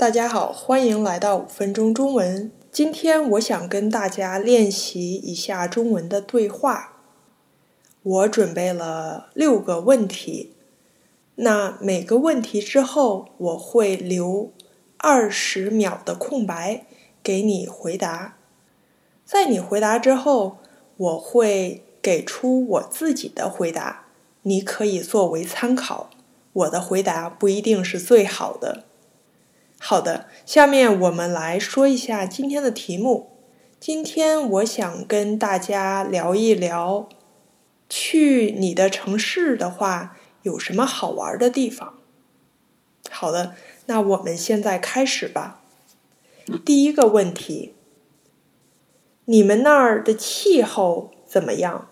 [0.00, 2.50] 大家好，欢迎来到五分钟中文。
[2.72, 7.02] 今天我想跟大家练习一下中文的对话。
[8.02, 10.54] 我准备了六个问题，
[11.34, 14.54] 那每个问题之后我会留
[14.96, 16.86] 二十秒的空白
[17.22, 18.38] 给你回答。
[19.26, 20.56] 在你回答之后，
[20.96, 24.06] 我会给出我自己的回答，
[24.44, 26.08] 你可以作为参考。
[26.54, 28.84] 我的回答不一定是最好的。
[29.82, 33.30] 好的，下面我们来说一下今天的题目。
[33.80, 37.08] 今天我想跟大家聊一聊，
[37.88, 41.94] 去你的城市的话有什么好玩的地方。
[43.10, 43.54] 好的，
[43.86, 45.62] 那我们现在开始吧。
[46.62, 47.74] 第一个问题，
[49.24, 51.88] 你们那儿的气候怎么样？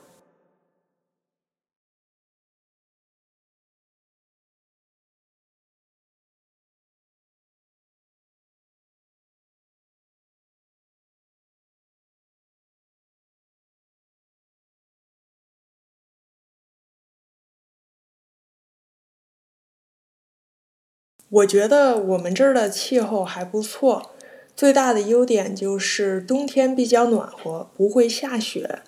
[21.30, 24.12] 我觉得我们这儿的气候还不错，
[24.56, 28.80] 最大的优点就是冬天比较暖和，不会下雪，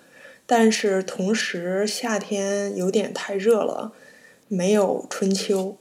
[0.47, 3.93] 但是同时夏天有点太热了，
[4.47, 5.77] 没有春秋。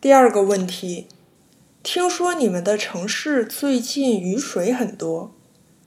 [0.00, 1.06] 第二个问题，
[1.84, 5.32] 听说你们的城市最近雨水很多，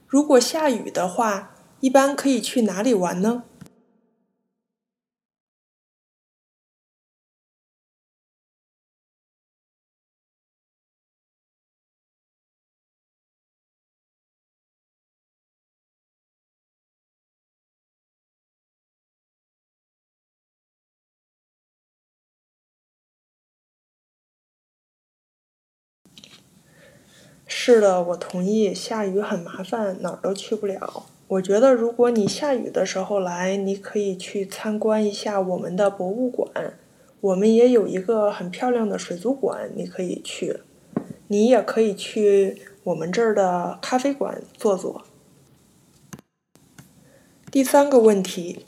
[0.08, 3.42] 如果下雨的话，一般可以去哪里玩呢？
[27.66, 28.74] 是的，我同意。
[28.74, 31.06] 下雨很麻烦，哪儿都去不了。
[31.28, 36.74] 我觉得，如果你下雨的时候来，你可以去参观一下我们的博物馆。
[37.22, 40.60] 我们也有一个很漂亮的水族馆，你可以去。
[41.28, 45.00] 你也可以去我们这儿的咖啡馆坐坐。
[47.50, 48.66] 第三个问题，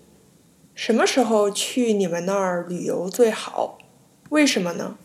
[0.75, 3.77] 什么时候去你们那儿旅游最好？
[4.31, 4.97] 为什么呢？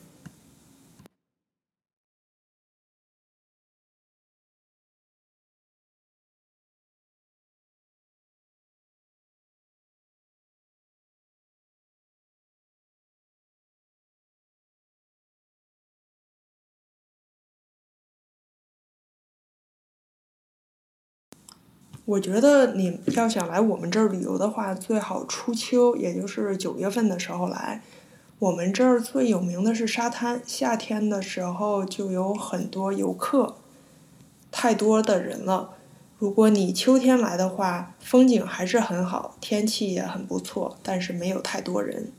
[22.06, 27.82] 我觉得你要想来我们这儿旅游的话，最好初秋，也就是九月份的时候来。
[28.40, 33.58] 我们这儿最有名的是沙滩，夏天的时候就有很多游客，
[34.50, 35.76] 太多的人了。
[36.18, 42.12] 如果你秋天来的话，风景还是很好，天气也很不错，但是没有太多人。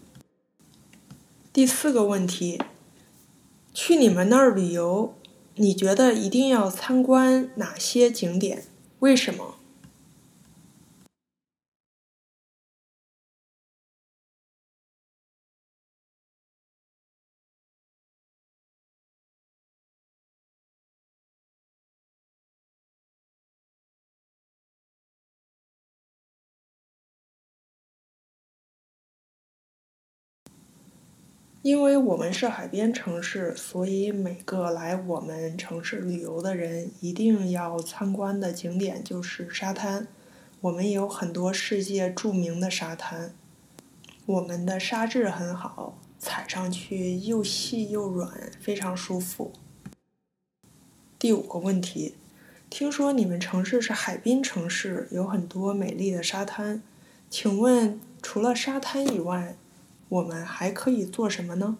[1.53, 2.62] 第四个问题，
[3.75, 5.14] 去你们那儿旅游，
[5.56, 8.62] 你觉得一定要参观哪些景点？
[9.00, 9.56] 为什么？
[31.62, 40.09] 因为我们是海边城市，所以每个来我们城市旅游的人一定要参观的景点就是沙滩。
[40.61, 43.33] 我们有很多世界著名的沙滩，
[44.27, 49.53] 我们的沙质很好，踩上去又细又软，非常舒服。
[51.17, 52.17] 第五个问题，
[52.69, 56.83] 听说你们城市是海滨城市，有很多美丽的沙滩，
[57.31, 59.55] 请问除了沙滩以外？
[60.12, 61.78] 我们还可以做什么呢？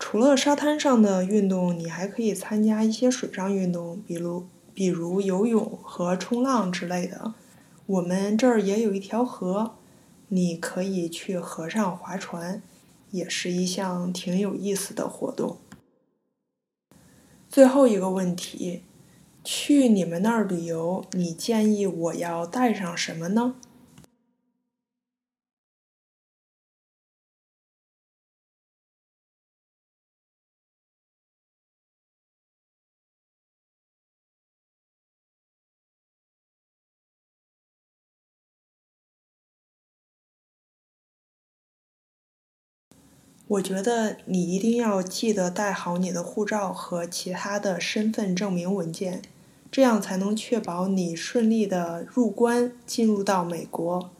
[0.00, 4.48] 除了沙滩上的运动，你还可以参加一些水上运动，比如。
[4.80, 7.34] 比如游泳和冲浪之类的，
[7.84, 9.74] 我们这儿也有一条河，
[10.28, 12.62] 你可以去河上划船，
[13.10, 15.58] 也是一项挺有意思的活动。
[17.46, 18.84] 最后一个问题，
[19.44, 23.56] 去你们那儿旅游，你建议我要带上什么呢？
[43.50, 49.22] 我觉得你一定要记得带好你的护照和其他的身份证明文件，
[49.72, 54.10] 这样才能确保你顺利的入关进入到美国。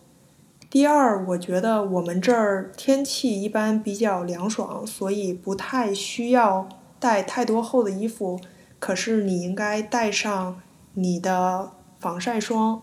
[0.69, 6.69] 第二，我觉得我们这儿天气一般比较凉爽，所以不太需要
[6.99, 8.41] 带太多厚的衣服。
[8.81, 10.61] 可是你应该带上
[10.95, 12.83] 你的防晒霜，